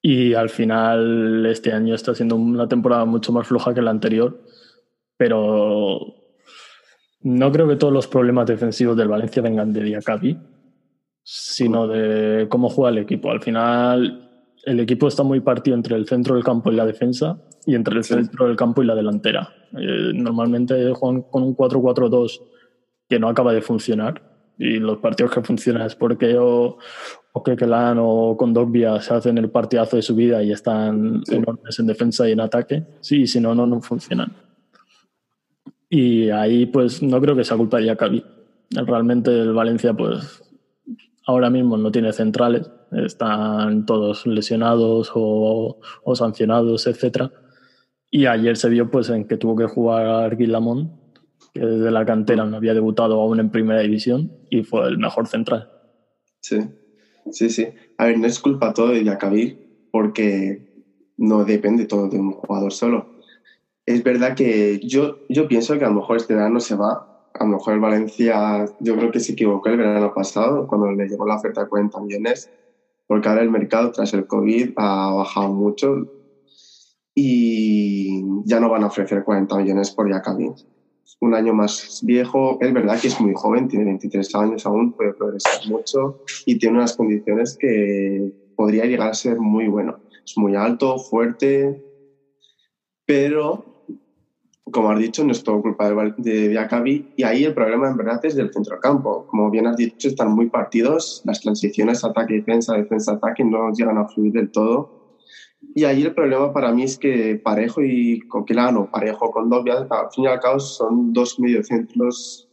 Y 0.02 0.34
al 0.34 0.50
final 0.50 1.46
este 1.46 1.72
año 1.72 1.94
está 1.94 2.16
siendo 2.16 2.36
una 2.36 2.68
temporada 2.68 3.06
mucho 3.06 3.32
más 3.32 3.48
floja 3.48 3.74
que 3.74 3.82
la 3.82 3.92
anterior. 3.92 4.44
Pero 5.20 6.00
no 7.24 7.52
creo 7.52 7.68
que 7.68 7.76
todos 7.76 7.92
los 7.92 8.08
problemas 8.08 8.48
defensivos 8.48 8.96
del 8.96 9.10
Valencia 9.10 9.42
vengan 9.42 9.74
de 9.74 9.84
Diacabí, 9.84 10.38
sino 11.22 11.90
de 11.90 12.48
cómo 12.48 12.70
juega 12.70 12.92
el 12.92 13.00
equipo. 13.00 13.30
Al 13.30 13.42
final 13.42 14.30
el 14.64 14.80
equipo 14.80 15.10
está 15.10 15.24
muy 15.24 15.42
partido 15.42 15.76
entre 15.76 15.98
el 15.98 16.08
centro 16.08 16.36
del 16.36 16.46
campo 16.46 16.72
y 16.72 16.76
la 16.76 16.86
defensa 16.86 17.38
y 17.66 17.76
entre 17.76 17.98
el 17.98 18.06
centro 18.06 18.48
del 18.48 18.56
campo 18.56 18.82
y 18.82 18.86
la 18.86 18.96
delantera. 18.96 19.54
Eh, 19.78 20.14
normalmente 20.14 20.94
juegan 20.94 21.24
con 21.24 21.44
un 21.44 21.54
4-4-2 21.54 22.40
que 23.10 23.20
no 23.20 23.28
acaba 23.28 23.52
de 23.52 23.62
funcionar 23.62 24.22
y 24.58 24.80
los 24.80 25.00
partidos 25.00 25.34
que 25.34 25.42
funcionan 25.42 25.86
es 25.86 25.96
porque 25.96 26.38
o, 26.38 26.78
o 27.34 27.44
Kekelan 27.44 27.98
o 28.00 28.38
Condogbia 28.38 29.02
se 29.02 29.14
hacen 29.14 29.38
el 29.38 29.50
partidazo 29.50 29.98
de 29.98 30.02
su 30.02 30.16
vida 30.16 30.42
y 30.44 30.54
están 30.54 31.24
enormes 31.30 31.78
en 31.78 31.88
defensa 31.88 32.30
y 32.30 32.32
en 32.32 32.40
ataque. 32.40 32.86
Sí, 33.02 33.28
si 33.28 33.42
no, 33.42 33.54
no, 33.54 33.66
no 33.66 33.82
funcionan. 33.82 34.49
Y 35.90 36.30
ahí 36.30 36.66
pues 36.66 37.02
no 37.02 37.20
creo 37.20 37.36
que 37.36 37.44
sea 37.44 37.58
culpa 37.58 37.78
de 37.78 37.86
Yacabi. 37.86 38.24
Realmente 38.72 39.32
el 39.32 39.54
Valencia 39.54 39.94
pues 39.94 40.44
ahora 41.26 41.50
mismo 41.50 41.78
no 41.78 41.92
tiene 41.92 42.14
centrales, 42.14 42.70
están 42.92 43.86
todos 43.86 44.26
lesionados 44.26 45.12
o, 45.14 45.80
o 46.04 46.16
sancionados, 46.16 46.88
etcétera 46.88 47.32
y 48.12 48.26
ayer 48.26 48.58
se 48.58 48.70
vio 48.70 48.90
pues, 48.90 49.10
en 49.10 49.26
que 49.26 49.38
tuvo 49.38 49.56
que 49.56 49.66
jugar 49.66 50.36
Guillamón, 50.36 51.00
que 51.54 51.62
desde 51.62 51.92
la 51.92 52.06
cantera 52.06 52.46
no 52.46 52.58
había 52.58 52.74
debutado 52.74 53.22
aún 53.22 53.40
en 53.40 53.52
primera 53.52 53.82
división 53.82 54.32
y 54.50 54.64
fue 54.64 54.88
el 54.88 54.98
mejor 54.98 55.28
central. 55.28 55.70
Sí, 56.42 56.58
sí, 57.32 57.50
sí. 57.50 57.68
A 57.98 58.06
ver, 58.06 58.18
no 58.18 58.28
es 58.28 58.40
culpa 58.40 58.74
todo 58.74 58.90
de 58.90 59.04
Yacabí 59.04 59.88
porque 59.92 60.88
no 61.18 61.44
depende 61.44 61.86
todo 61.86 62.10
de 62.10 62.20
un 62.20 62.32
jugador 62.32 62.74
solo. 62.74 63.19
Es 63.90 64.04
verdad 64.04 64.36
que 64.36 64.80
yo, 64.84 65.18
yo 65.30 65.48
pienso 65.48 65.76
que 65.80 65.84
a 65.84 65.88
lo 65.88 65.96
mejor 65.96 66.18
este 66.18 66.36
verano 66.36 66.60
se 66.60 66.76
va. 66.76 67.08
A 67.34 67.44
lo 67.44 67.54
mejor 67.54 67.74
el 67.74 67.80
Valencia, 67.80 68.66
yo 68.80 68.96
creo 68.96 69.10
que 69.10 69.20
se 69.20 69.32
equivocó 69.32 69.70
el 69.70 69.78
verano 69.78 70.14
pasado 70.14 70.68
cuando 70.68 70.92
le 70.92 71.08
llegó 71.08 71.26
la 71.26 71.38
oferta 71.38 71.64
de 71.64 71.70
40 71.70 72.00
millones, 72.02 72.52
porque 73.08 73.28
ahora 73.28 73.42
el 73.42 73.50
mercado 73.50 73.92
tras 73.92 74.14
el 74.14 74.28
COVID 74.28 74.74
ha 74.76 75.12
bajado 75.14 75.52
mucho 75.52 76.06
y 77.16 78.22
ya 78.46 78.60
no 78.60 78.70
van 78.70 78.84
a 78.84 78.88
ofrecer 78.88 79.24
40 79.24 79.58
millones 79.58 79.90
por 79.90 80.08
Yacabi. 80.08 80.52
Un 81.22 81.34
año 81.34 81.56
más 81.56 82.02
viejo, 82.04 82.60
es 82.62 82.72
verdad 82.72 83.02
que 83.02 83.08
es 83.08 83.20
muy 83.20 83.34
joven, 83.34 83.68
tiene 83.68 83.86
23 83.86 84.36
años 84.36 84.68
aún, 84.68 84.94
puede 84.94 85.16
progresar 85.16 85.68
mucho 85.68 86.22
y 86.46 86.60
tiene 86.60 86.78
unas 86.78 86.96
condiciones 86.96 87.58
que 87.60 88.32
podría 88.56 88.86
llegar 88.86 89.10
a 89.10 89.14
ser 89.16 89.40
muy 89.40 89.68
bueno. 89.68 89.98
Es 90.24 90.38
muy 90.38 90.56
alto, 90.56 91.00
fuerte, 91.00 91.84
pero 93.08 93.69
como 94.72 94.92
has 94.92 95.00
dicho, 95.00 95.24
no 95.24 95.32
es 95.32 95.44
todo 95.44 95.62
culpa 95.62 95.90
de, 95.90 96.14
de 96.18 97.10
y 97.16 97.24
ahí 97.24 97.44
el 97.44 97.54
problema 97.54 97.90
en 97.90 97.98
verdad 97.98 98.24
es 98.24 98.36
del 98.36 98.54
centrocampo. 98.54 99.26
Como 99.28 99.50
bien 99.50 99.68
has 99.68 99.78
dicho, 99.78 100.08
están 100.08 100.32
muy 100.34 100.50
partidos, 100.50 101.22
las 101.26 101.42
transiciones 101.42 102.04
ataque-defensa, 102.04 102.76
defensa-ataque 102.76 103.44
no 103.44 103.72
llegan 103.72 103.98
a 103.98 104.08
fluir 104.08 104.34
del 104.34 104.52
todo 104.52 105.00
y 105.76 105.84
ahí 105.84 106.04
el 106.04 106.14
problema 106.14 106.54
para 106.54 106.72
mí 106.72 106.84
es 106.84 106.98
que 106.98 107.36
Parejo 107.36 107.82
y 107.84 108.22
Coquelano, 108.22 108.90
Parejo 108.90 109.30
con 109.32 109.50
Dobia, 109.50 109.88
al 109.90 110.12
fin 110.12 110.24
y 110.24 110.28
al 110.28 110.40
cabo 110.40 110.60
son 110.60 111.14
dos 111.14 111.40
mediocentros 111.40 112.48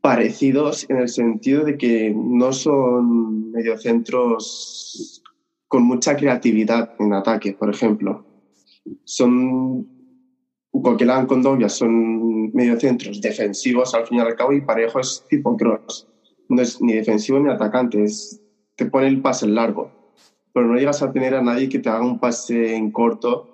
parecidos 0.00 0.88
en 0.88 0.98
el 0.98 1.08
sentido 1.08 1.64
de 1.64 1.76
que 1.76 2.14
no 2.14 2.52
son 2.52 3.50
mediocentros 3.52 5.22
con 5.68 5.84
mucha 5.84 6.16
creatividad 6.16 6.94
en 6.98 7.12
ataque, 7.12 7.52
por 7.52 7.70
ejemplo. 7.70 8.24
Son 9.04 9.97
Coquelán 10.82 11.26
con 11.26 11.42
Dobia 11.42 11.68
son 11.68 12.52
mediocentros 12.52 13.20
defensivos 13.20 13.94
al 13.94 14.06
fin 14.06 14.18
y 14.18 14.20
al 14.20 14.34
cabo 14.34 14.52
y 14.52 14.60
Parejo 14.60 15.00
es 15.00 15.24
tipo 15.28 15.56
cross. 15.56 16.08
No 16.48 16.62
es 16.62 16.80
ni 16.80 16.94
defensivo 16.94 17.38
ni 17.38 17.50
atacante, 17.50 18.04
te 18.74 18.86
pone 18.86 19.08
el 19.08 19.20
pase 19.20 19.46
largo 19.46 19.98
pero 20.58 20.66
no 20.66 20.76
llegas 20.76 21.02
a 21.02 21.12
tener 21.12 21.36
a 21.36 21.42
nadie 21.42 21.68
que 21.68 21.78
te 21.78 21.88
haga 21.88 22.04
un 22.04 22.18
pase 22.18 22.74
en 22.74 22.90
corto 22.90 23.46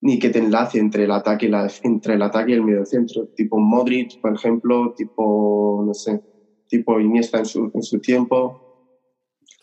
ni 0.00 0.20
que 0.20 0.28
te 0.28 0.38
enlace 0.38 0.78
entre 0.78 1.02
el 1.02 1.10
ataque 1.10 1.46
y, 1.46 1.48
la, 1.48 1.68
entre 1.82 2.14
el 2.14 2.22
ataque 2.22 2.52
y 2.52 2.54
el 2.54 2.62
medio 2.62 2.84
centro, 2.84 3.26
tipo 3.34 3.58
Modric, 3.58 4.20
por 4.20 4.32
ejemplo, 4.32 4.94
tipo, 4.96 5.82
no 5.84 5.92
sé, 5.94 6.22
tipo 6.68 7.00
Iniesta 7.00 7.38
en 7.38 7.46
su, 7.46 7.72
en 7.74 7.82
su 7.82 7.98
tiempo. 7.98 8.62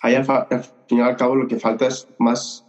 Ahí 0.01 0.15
al, 0.15 0.25
fin 0.25 0.97
y 0.97 0.99
al 0.99 1.15
cabo 1.15 1.35
lo 1.35 1.47
que 1.47 1.59
falta 1.59 1.87
es 1.87 2.09
más 2.19 2.67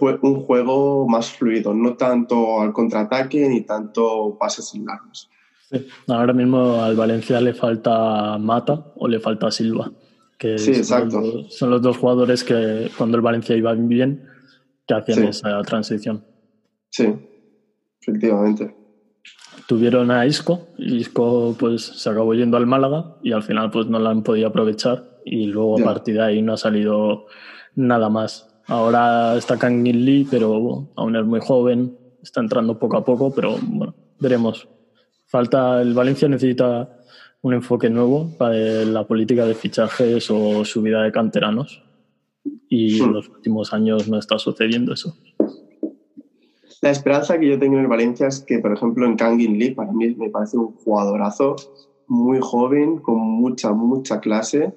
un 0.00 0.40
juego 0.42 1.06
más 1.08 1.30
fluido, 1.30 1.74
no 1.74 1.94
tanto 1.94 2.60
al 2.60 2.72
contraataque 2.72 3.48
ni 3.48 3.60
tanto 3.62 4.36
pases 4.38 4.74
en 4.74 4.86
largos. 4.86 5.30
Sí. 5.70 5.86
Ahora 6.08 6.32
mismo 6.32 6.82
al 6.82 6.96
Valencia 6.96 7.40
le 7.40 7.54
falta 7.54 8.36
Mata 8.38 8.92
o 8.96 9.08
le 9.08 9.20
falta 9.20 9.50
Silva 9.50 9.92
sí, 10.56 10.70
exacto. 10.72 11.48
Son 11.48 11.70
los, 11.70 11.82
dos 11.82 11.96
jugadores 11.96 12.44
que 12.44 12.90
cuando 12.96 13.16
el 13.16 13.22
Valencia 13.22 13.56
iba 13.56 13.72
bien, 13.74 14.26
que 14.86 14.94
hacían 14.94 15.24
esa 15.24 15.62
transición. 15.62 16.24
Sí, 16.90 17.14
efectivamente. 18.00 18.74
Tuvieron 19.66 20.10
a 20.10 20.26
Isco, 20.26 20.68
y 20.76 20.96
Isco 20.96 21.54
pues 21.58 21.82
se 21.82 22.10
acabó 22.10 22.34
yendo 22.34 22.56
al 22.56 22.66
Málaga 22.66 23.16
y 23.22 23.32
al 23.32 23.42
final 23.42 23.70
pues 23.70 23.86
no 23.86 23.98
la 23.98 24.10
han 24.10 24.22
podido 24.22 24.48
aprovechar 24.48 25.20
y 25.24 25.46
luego 25.46 25.80
a 25.80 25.84
partir 25.84 26.16
de 26.16 26.22
ahí 26.22 26.42
no 26.42 26.54
ha 26.54 26.56
salido 26.56 27.26
nada 27.74 28.08
más. 28.10 28.51
Ahora 28.66 29.36
está 29.36 29.58
Kangin 29.58 30.04
Lee, 30.04 30.26
pero 30.30 30.88
aún 30.96 31.16
es 31.16 31.24
muy 31.24 31.40
joven, 31.40 31.96
está 32.22 32.40
entrando 32.40 32.78
poco 32.78 32.96
a 32.96 33.04
poco, 33.04 33.34
pero 33.34 33.56
bueno, 33.62 33.94
veremos. 34.20 34.68
Falta, 35.26 35.80
el 35.80 35.94
Valencia 35.94 36.28
necesita 36.28 36.98
un 37.42 37.54
enfoque 37.54 37.90
nuevo 37.90 38.30
para 38.38 38.54
la 38.54 39.06
política 39.06 39.44
de 39.44 39.54
fichajes 39.54 40.30
o 40.30 40.64
subida 40.64 41.02
de 41.02 41.12
canteranos. 41.12 41.82
Y 42.68 43.00
en 43.00 43.10
hmm. 43.10 43.12
los 43.12 43.28
últimos 43.28 43.72
años 43.72 44.08
no 44.08 44.18
está 44.18 44.38
sucediendo 44.38 44.94
eso. 44.94 45.16
La 46.80 46.90
esperanza 46.90 47.38
que 47.38 47.48
yo 47.48 47.58
tengo 47.58 47.76
en 47.76 47.82
el 47.82 47.88
Valencia 47.88 48.26
es 48.26 48.40
que, 48.40 48.58
por 48.58 48.72
ejemplo, 48.72 49.06
en 49.06 49.16
Kangin 49.16 49.58
Lee, 49.58 49.70
para 49.70 49.92
mí 49.92 50.14
me 50.16 50.30
parece 50.30 50.56
un 50.56 50.72
jugadorazo 50.72 51.56
muy 52.08 52.38
joven, 52.40 52.98
con 52.98 53.18
mucha, 53.18 53.72
mucha 53.72 54.20
clase. 54.20 54.74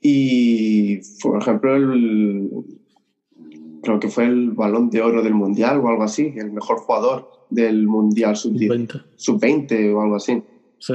Y, 0.00 1.00
por 1.22 1.40
ejemplo, 1.40 1.76
el, 1.76 2.50
creo 3.82 4.00
que 4.00 4.08
fue 4.08 4.24
el 4.24 4.52
balón 4.52 4.90
de 4.90 5.02
oro 5.02 5.22
del 5.22 5.34
Mundial 5.34 5.80
o 5.80 5.88
algo 5.88 6.04
así, 6.04 6.32
el 6.36 6.52
mejor 6.52 6.78
jugador 6.78 7.30
del 7.50 7.86
Mundial 7.86 8.36
sub-20 8.36 9.02
sub 9.16 9.42
o 9.96 10.00
algo 10.00 10.16
así. 10.16 10.42
Sí. 10.78 10.94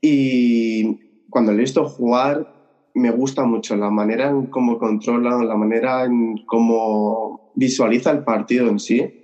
Y 0.00 1.00
cuando 1.28 1.52
le 1.52 1.58
he 1.58 1.60
visto 1.62 1.84
jugar, 1.84 2.54
me 2.94 3.10
gusta 3.10 3.44
mucho 3.44 3.76
la 3.76 3.90
manera 3.90 4.28
en 4.28 4.46
cómo 4.46 4.78
controla, 4.78 5.42
la 5.42 5.56
manera 5.56 6.04
en 6.04 6.44
cómo 6.46 7.52
visualiza 7.54 8.10
el 8.10 8.24
partido 8.24 8.68
en 8.68 8.78
sí. 8.78 9.16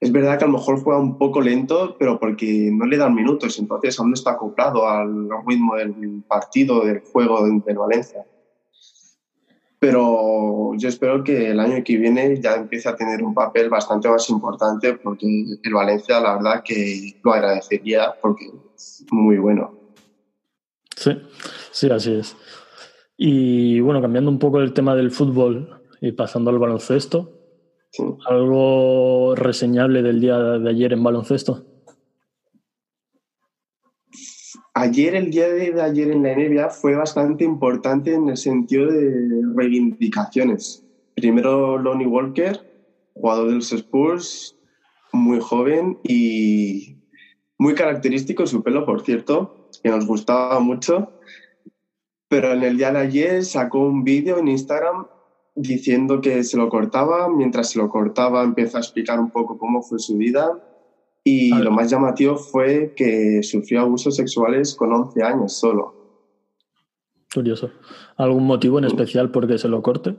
Es 0.00 0.12
verdad 0.12 0.38
que 0.38 0.44
a 0.44 0.46
lo 0.46 0.54
mejor 0.54 0.80
juega 0.80 1.00
un 1.00 1.18
poco 1.18 1.40
lento, 1.40 1.96
pero 1.98 2.20
porque 2.20 2.70
no 2.72 2.86
le 2.86 2.96
dan 2.96 3.14
minutos, 3.14 3.58
entonces 3.58 3.98
aún 3.98 4.10
no 4.10 4.14
está 4.14 4.32
acoplado 4.32 4.88
al 4.88 5.28
ritmo 5.46 5.74
del 5.74 6.22
partido, 6.28 6.84
del 6.84 7.00
juego 7.00 7.44
del 7.44 7.76
Valencia. 7.76 8.24
Pero 9.80 10.72
yo 10.76 10.88
espero 10.88 11.22
que 11.22 11.50
el 11.50 11.60
año 11.60 11.84
que 11.84 11.96
viene 11.96 12.40
ya 12.40 12.56
empiece 12.56 12.88
a 12.88 12.96
tener 12.96 13.22
un 13.22 13.32
papel 13.32 13.70
bastante 13.70 14.08
más 14.08 14.28
importante, 14.28 14.94
porque 14.94 15.26
el 15.62 15.72
Valencia, 15.72 16.20
la 16.20 16.34
verdad, 16.34 16.62
que 16.64 17.12
lo 17.22 17.32
agradecería 17.32 18.14
porque 18.20 18.50
muy 19.12 19.38
bueno. 19.38 19.72
Sí, 20.96 21.12
sí, 21.70 21.90
así 21.90 22.14
es. 22.14 22.36
Y 23.16 23.80
bueno, 23.80 24.00
cambiando 24.00 24.30
un 24.30 24.38
poco 24.38 24.60
el 24.60 24.72
tema 24.72 24.96
del 24.96 25.10
fútbol 25.10 25.82
y 26.00 26.12
pasando 26.12 26.50
al 26.50 26.58
baloncesto, 26.58 27.38
¿algo 28.26 29.34
reseñable 29.36 30.02
del 30.02 30.20
día 30.20 30.38
de 30.38 30.70
ayer 30.70 30.92
en 30.92 31.02
baloncesto? 31.02 31.64
Ayer, 34.80 35.16
el 35.16 35.32
día 35.32 35.48
de 35.48 35.82
ayer 35.82 36.12
en 36.12 36.22
la 36.22 36.36
NBA 36.36 36.70
fue 36.70 36.94
bastante 36.94 37.42
importante 37.42 38.14
en 38.14 38.28
el 38.28 38.36
sentido 38.36 38.86
de 38.86 39.42
reivindicaciones. 39.56 40.86
Primero 41.16 41.78
Lonnie 41.78 42.06
Walker, 42.06 42.60
jugador 43.12 43.48
de 43.48 43.54
los 43.56 43.72
Spurs, 43.72 44.56
muy 45.12 45.40
joven 45.40 45.98
y 46.04 46.96
muy 47.58 47.74
característico 47.74 48.46
su 48.46 48.62
pelo, 48.62 48.86
por 48.86 49.04
cierto. 49.04 49.68
que 49.82 49.90
nos 49.90 50.06
gustaba 50.06 50.60
mucho, 50.60 51.10
pero 52.28 52.52
en 52.52 52.62
el 52.62 52.76
día 52.76 52.92
de 52.92 53.00
ayer 53.00 53.44
sacó 53.44 53.80
un 53.80 54.04
vídeo 54.04 54.38
en 54.38 54.46
Instagram 54.46 55.08
diciendo 55.56 56.20
que 56.20 56.44
se 56.44 56.56
lo 56.56 56.68
cortaba, 56.68 57.28
mientras 57.28 57.70
se 57.70 57.80
lo 57.80 57.90
cortaba 57.90 58.44
empezó 58.44 58.76
a 58.76 58.80
explicar 58.80 59.18
un 59.18 59.30
poco 59.30 59.58
cómo 59.58 59.82
fue 59.82 59.98
su 59.98 60.16
vida 60.16 60.62
y 61.28 61.50
lo 61.50 61.70
más 61.70 61.90
llamativo 61.90 62.36
fue 62.36 62.94
que 62.96 63.42
sufrió 63.42 63.82
abusos 63.82 64.16
sexuales 64.16 64.74
con 64.74 64.92
11 64.92 65.22
años 65.22 65.52
solo. 65.52 65.94
Curioso. 67.32 67.70
¿Algún 68.16 68.46
motivo 68.46 68.78
en 68.78 68.86
especial 68.86 69.30
por 69.30 69.46
qué 69.46 69.58
se 69.58 69.68
lo 69.68 69.82
corte? 69.82 70.16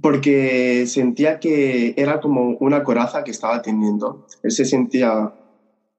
Porque 0.00 0.86
sentía 0.86 1.40
que 1.40 1.94
era 1.96 2.20
como 2.20 2.56
una 2.60 2.84
coraza 2.84 3.24
que 3.24 3.32
estaba 3.32 3.60
teniendo. 3.62 4.26
Él 4.44 4.52
se 4.52 4.64
sentía 4.64 5.34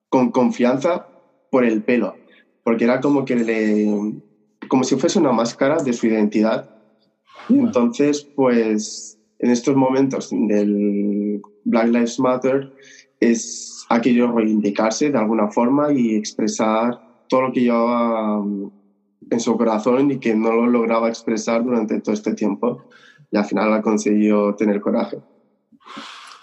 con 0.07 0.31
confianza 0.31 1.07
por 1.51 1.65
el 1.65 1.83
pelo, 1.83 2.15
porque 2.63 2.85
era 2.85 3.01
como 3.01 3.25
que 3.25 3.35
le, 3.35 4.21
como 4.69 4.85
si 4.85 4.95
fuese 4.95 5.19
una 5.19 5.33
máscara 5.33 5.83
de 5.83 5.91
su 5.91 6.07
identidad. 6.07 6.69
Y 7.49 7.59
entonces, 7.59 8.23
pues, 8.23 9.19
en 9.39 9.51
estos 9.51 9.75
momentos 9.75 10.29
del 10.31 11.41
Black 11.65 11.87
Lives 11.87 12.19
Matter 12.19 12.71
es 13.31 13.85
aquello 13.89 14.31
reivindicarse 14.31 15.11
de 15.11 15.17
alguna 15.17 15.49
forma 15.49 15.93
y 15.93 16.15
expresar 16.15 16.99
todo 17.27 17.43
lo 17.43 17.51
que 17.51 17.61
llevaba 17.61 18.39
um, 18.39 18.71
en 19.29 19.39
su 19.39 19.57
corazón 19.57 20.11
y 20.11 20.19
que 20.19 20.35
no 20.35 20.51
lo 20.51 20.67
lograba 20.67 21.07
expresar 21.07 21.63
durante 21.63 21.99
todo 22.01 22.13
este 22.13 22.33
tiempo. 22.33 22.85
Y 23.31 23.37
al 23.37 23.45
final 23.45 23.73
ha 23.73 23.81
conseguido 23.81 24.55
tener 24.55 24.79
coraje. 24.79 25.17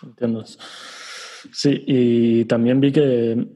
Entiendo. 0.02 0.44
Sí, 1.52 1.84
y 1.86 2.44
también 2.46 2.80
vi 2.80 2.92
que 2.92 3.46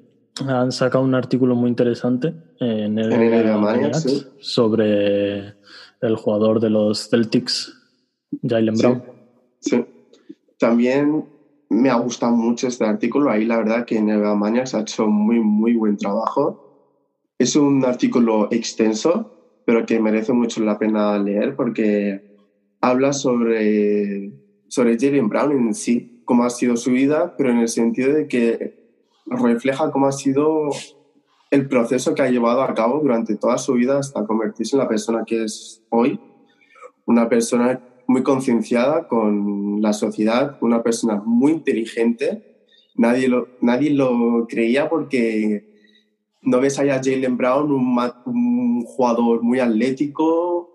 han 0.47 0.73
sacado 0.73 1.05
un 1.05 1.15
artículo 1.15 1.55
muy 1.55 1.69
interesante 1.69 2.35
en 2.61 2.99
el, 2.99 3.13
en 3.13 3.93
sobre 4.39 5.55
el 6.01 6.17
jugador 6.17 6.61
de 6.61 6.71
los 6.71 7.09
Celtics, 7.09 7.77
Jalen 8.43 8.75
Brown. 8.75 9.03
Sí. 9.61 9.85
También 10.59 11.25
me 11.71 11.91
ha 11.91 11.97
gustado 11.97 12.33
mucho 12.33 12.69
este 12.69 12.85
artículo. 12.85 13.31
Ahí 13.31 13.45
la 13.45 13.59
verdad 13.59 13.85
que 13.85 13.99
en 13.99 14.09
el 14.09 14.21
Maniacs 14.21 14.75
ha 14.75 14.81
hecho 14.81 15.07
muy, 15.07 15.41
muy 15.41 15.75
buen 15.75 15.97
trabajo. 15.97 16.61
Es 17.39 17.57
un 17.57 17.85
artículo 17.85 18.49
extenso, 18.51 19.63
pero 19.67 19.87
que 19.87 20.01
merece 20.01 20.33
mucho 20.33 20.63
la 20.63 20.79
pena 20.79 21.19
leer 21.19 21.57
porque 21.57 22.37
habla 22.81 23.13
sobre, 23.13 24.33
sobre 24.69 24.97
Brown 25.23 25.53
en 25.53 25.75
sí, 25.75 26.23
cómo 26.25 26.45
ha 26.45 26.51
sido 26.51 26.77
su 26.77 26.91
vida, 26.93 27.35
pero 27.37 27.51
en 27.51 27.59
el 27.59 27.69
sentido 27.69 28.13
de 28.13 28.29
que 28.29 28.85
refleja 29.27 29.91
cómo 29.91 30.07
ha 30.07 30.13
sido 30.13 30.71
el 31.51 31.69
proceso 31.69 32.15
que 32.15 32.23
ha 32.23 32.31
llevado 32.31 32.63
a 32.63 32.75
cabo 32.75 33.01
durante 33.01 33.37
toda 33.37 33.59
su 33.59 33.75
vida 33.75 33.99
hasta 33.99 34.27
convertirse 34.27 34.77
en 34.77 34.83
la 34.83 34.89
persona 34.89 35.25
que 35.27 35.45
es 35.45 35.83
hoy. 35.89 36.21
Una 37.07 37.29
persona 37.29 37.81
muy 38.07 38.23
concienciada 38.23 39.09
con 39.09 39.81
la 39.81 39.93
sociedad, 39.93 40.57
una 40.61 40.83
persona 40.83 41.23
muy 41.25 41.53
inteligente. 41.53 42.67
Nadie 42.97 43.29
lo, 43.29 43.49
nadie 43.61 43.91
lo 43.91 44.47
creía 44.49 44.89
porque 44.89 45.75
no 46.43 46.61
ves 46.61 46.79
allá 46.79 46.97
a 46.97 47.03
Jalen 47.03 47.37
Brown, 47.37 47.73
un, 47.73 47.99
un 48.27 48.83
jugador 48.83 49.43
muy 49.43 49.61
atlético, 49.61 50.75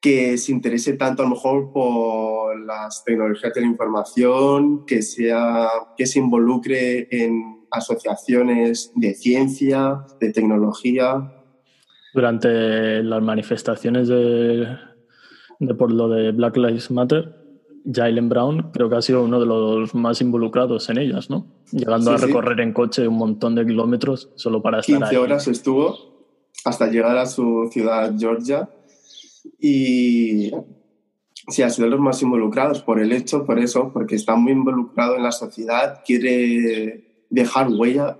que 0.00 0.36
se 0.36 0.52
interese 0.52 0.94
tanto 0.94 1.22
a 1.22 1.24
lo 1.24 1.30
mejor 1.30 1.72
por 1.72 2.60
las 2.60 3.04
tecnologías 3.04 3.54
de 3.54 3.60
la 3.62 3.66
información, 3.66 4.84
que, 4.84 5.00
sea, 5.00 5.68
que 5.96 6.06
se 6.06 6.18
involucre 6.18 7.08
en 7.10 7.64
asociaciones 7.70 8.92
de 8.94 9.14
ciencia, 9.14 10.04
de 10.20 10.30
tecnología. 10.30 11.32
Durante 12.12 13.02
las 13.02 13.22
manifestaciones 13.22 14.08
de, 14.08 14.76
por 15.78 15.92
lo 15.92 16.08
de 16.08 16.32
Black 16.32 16.56
Lives 16.56 16.90
Matter, 16.90 17.44
Jalen 17.90 18.28
Brown 18.28 18.70
creo 18.72 18.88
que 18.88 18.96
ha 18.96 19.02
sido 19.02 19.22
uno 19.22 19.38
de 19.38 19.46
los 19.46 19.94
más 19.94 20.20
involucrados 20.20 20.88
en 20.88 20.98
ellas, 20.98 21.28
¿no? 21.28 21.46
Llegando 21.70 22.12
a 22.12 22.16
recorrer 22.16 22.60
en 22.60 22.72
coche 22.72 23.06
un 23.06 23.18
montón 23.18 23.54
de 23.54 23.66
kilómetros 23.66 24.30
solo 24.36 24.62
para 24.62 24.80
estar 24.80 24.98
15 24.98 25.18
horas 25.18 25.48
estuvo 25.48 26.14
hasta 26.64 26.86
llegar 26.86 27.16
a 27.18 27.26
su 27.26 27.68
ciudad, 27.70 28.14
Georgia. 28.18 28.70
Y 29.60 30.50
sí, 31.48 31.62
ha 31.62 31.70
sido 31.70 31.86
de 31.86 31.90
los 31.90 32.00
más 32.00 32.22
involucrados 32.22 32.80
por 32.80 33.00
el 33.00 33.12
hecho, 33.12 33.44
por 33.44 33.58
eso, 33.58 33.90
porque 33.92 34.14
está 34.14 34.34
muy 34.36 34.52
involucrado 34.52 35.16
en 35.16 35.22
la 35.22 35.32
sociedad, 35.32 36.00
quiere 36.06 37.26
dejar 37.28 37.68
huella, 37.68 38.18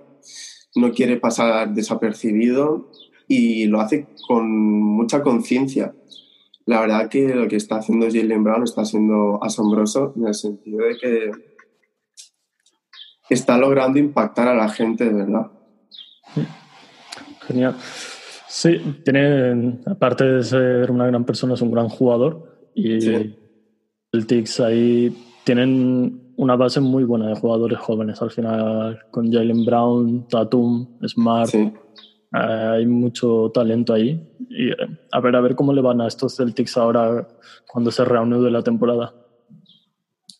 no 0.75 0.91
quiere 0.91 1.17
pasar 1.17 1.73
desapercibido 1.73 2.91
y 3.27 3.65
lo 3.65 3.81
hace 3.81 4.07
con 4.27 4.49
mucha 4.51 5.23
conciencia. 5.23 5.95
La 6.65 6.81
verdad 6.81 7.09
que 7.09 7.33
lo 7.33 7.47
que 7.47 7.57
está 7.57 7.77
haciendo 7.77 8.07
Jalen 8.07 8.43
Brown 8.43 8.63
está 8.63 8.85
siendo 8.85 9.43
asombroso 9.43 10.13
en 10.15 10.27
el 10.27 10.33
sentido 10.33 10.85
de 10.85 10.97
que 10.97 11.31
está 13.29 13.57
logrando 13.57 13.99
impactar 13.99 14.47
a 14.47 14.55
la 14.55 14.69
gente 14.69 15.05
de 15.05 15.13
verdad. 15.13 15.51
Genial. 17.47 17.75
Sí, 18.47 19.01
tiene, 19.03 19.79
aparte 19.85 20.23
de 20.23 20.43
ser 20.43 20.89
una 20.89 21.05
gran 21.07 21.25
persona, 21.25 21.53
es 21.53 21.61
un 21.61 21.71
gran 21.71 21.89
jugador 21.89 22.69
y 22.73 23.05
el 24.11 24.27
Tix 24.27 24.59
ahí 24.59 25.15
tienen 25.43 26.33
una 26.37 26.55
base 26.55 26.79
muy 26.79 27.03
buena 27.03 27.27
de 27.27 27.35
jugadores 27.35 27.77
jóvenes 27.79 28.21
al 28.21 28.31
final, 28.31 28.99
con 29.11 29.31
Jalen 29.31 29.65
Brown, 29.65 30.27
Tatum, 30.27 30.97
Smart. 31.07 31.53
Eh, 31.53 31.73
hay 32.35 32.85
mucho 32.85 33.51
talento 33.53 33.93
ahí. 33.93 34.21
Y 34.49 34.69
eh, 34.69 34.75
a 35.11 35.19
ver, 35.19 35.35
a 35.35 35.41
ver 35.41 35.55
cómo 35.55 35.73
le 35.73 35.81
van 35.81 36.01
a 36.01 36.07
estos 36.07 36.35
Celtics 36.35 36.77
ahora 36.77 37.27
cuando 37.67 37.91
se 37.91 38.03
reanude 38.05 38.51
la 38.51 38.63
temporada. 38.63 39.13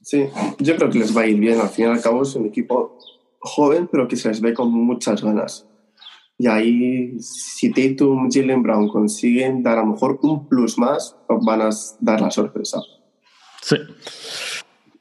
Sí, 0.02 0.28
yo 0.60 0.76
creo 0.76 0.90
que 0.90 1.00
les 1.00 1.16
va 1.16 1.22
a 1.22 1.28
ir 1.28 1.40
bien. 1.40 1.60
Al 1.60 1.70
fin 1.70 1.86
y 1.86 1.90
al 1.90 2.02
cabo 2.02 2.24
es 2.24 2.36
un 2.36 2.46
equipo 2.46 2.98
joven, 3.40 3.88
pero 3.92 4.08
que 4.08 4.16
se 4.16 4.30
les 4.30 4.42
ve 4.42 4.54
con 4.54 4.72
muchas 4.72 5.24
ganas. 5.24 5.68
Y 6.38 6.48
ahí, 6.48 7.18
si 7.20 7.72
Tatum, 7.72 8.30
Jalen 8.30 8.62
Brown 8.62 8.90
consiguen 8.90 9.64
dar 9.64 9.78
a 9.78 9.82
lo 9.82 9.94
mejor 9.94 10.20
un 10.22 10.48
plus 10.50 10.78
más, 10.78 11.16
van 11.30 11.62
a 11.62 11.70
dar 12.02 12.22
la 12.22 12.30
sorpresa. 12.30 12.82
Sí. 13.62 13.78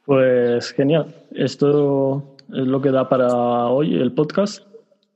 Pues 0.05 0.71
genial. 0.71 1.13
Esto 1.31 2.37
es 2.49 2.65
lo 2.65 2.81
que 2.81 2.91
da 2.91 3.09
para 3.09 3.67
hoy 3.67 3.95
el 3.95 4.13
podcast 4.13 4.63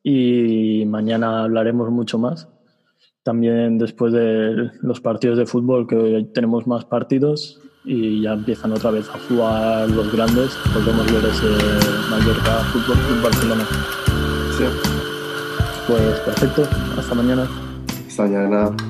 y 0.04 0.86
mañana 0.86 1.44
hablaremos 1.44 1.90
mucho 1.90 2.18
más. 2.18 2.50
También 3.24 3.78
después 3.78 4.14
de 4.14 4.72
los 4.82 5.02
partidos 5.02 5.38
de 5.38 5.46
fútbol, 5.46 5.88
que 5.88 5.96
hoy 5.96 6.26
tenemos 6.34 6.68
más 6.68 6.86
partidos 6.86 7.62
y 7.86 8.22
ya 8.22 8.34
empiezan 8.34 8.72
otra 8.72 8.92
vez 8.92 9.10
a 9.10 9.20
jugar 9.28 9.90
los 9.90 10.12
grandes, 10.12 10.56
podemos 10.74 11.06
ver 11.12 11.26
ese 11.26 11.48
Mallorca 12.10 12.60
Fútbol 12.72 12.98
Club 12.98 13.24
Barcelona. 13.24 13.66
Sí. 14.58 14.64
Pues 15.88 16.20
perfecto. 16.20 16.64
Hasta 16.98 17.16
mañana. 17.16 17.48
Hasta 18.08 18.24
mañana. 18.24 18.89